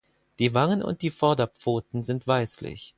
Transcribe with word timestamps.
Die 0.39 0.55
Wangen 0.55 0.81
und 0.81 1.03
die 1.03 1.11
Vorderpfoten 1.11 2.01
sind 2.01 2.25
weißlich. 2.25 2.89